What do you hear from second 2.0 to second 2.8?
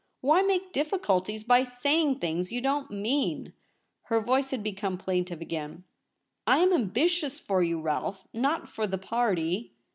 things you